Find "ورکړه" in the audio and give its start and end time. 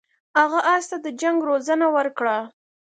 1.97-2.37